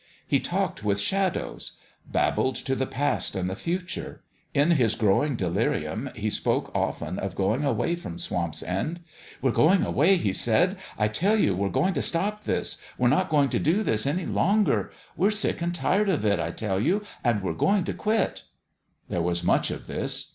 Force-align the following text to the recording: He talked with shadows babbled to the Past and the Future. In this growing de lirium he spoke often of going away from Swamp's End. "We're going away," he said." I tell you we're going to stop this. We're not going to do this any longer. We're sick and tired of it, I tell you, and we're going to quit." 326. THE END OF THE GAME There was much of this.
He 0.25 0.39
talked 0.39 0.83
with 0.83 0.99
shadows 0.99 1.73
babbled 2.07 2.55
to 2.55 2.73
the 2.73 2.87
Past 2.87 3.35
and 3.35 3.47
the 3.47 3.55
Future. 3.55 4.23
In 4.51 4.69
this 4.69 4.95
growing 4.95 5.35
de 5.35 5.45
lirium 5.47 6.11
he 6.15 6.31
spoke 6.31 6.71
often 6.75 7.19
of 7.19 7.35
going 7.35 7.63
away 7.63 7.95
from 7.95 8.17
Swamp's 8.17 8.63
End. 8.63 9.01
"We're 9.43 9.51
going 9.51 9.83
away," 9.85 10.17
he 10.17 10.33
said." 10.33 10.77
I 10.97 11.07
tell 11.07 11.35
you 11.39 11.55
we're 11.55 11.69
going 11.69 11.93
to 11.93 12.01
stop 12.01 12.45
this. 12.45 12.81
We're 12.97 13.09
not 13.09 13.29
going 13.29 13.49
to 13.49 13.59
do 13.59 13.83
this 13.83 14.07
any 14.07 14.25
longer. 14.25 14.91
We're 15.15 15.29
sick 15.29 15.61
and 15.61 15.71
tired 15.71 16.09
of 16.09 16.25
it, 16.25 16.39
I 16.39 16.49
tell 16.49 16.79
you, 16.79 17.03
and 17.23 17.43
we're 17.43 17.53
going 17.53 17.83
to 17.83 17.93
quit." 17.93 18.41
326. 18.41 18.41
THE 18.41 18.43
END 18.43 18.51
OF 18.57 19.07
THE 19.07 19.13
GAME 19.13 19.13
There 19.13 19.21
was 19.21 19.43
much 19.43 19.69
of 19.69 19.85
this. 19.85 20.25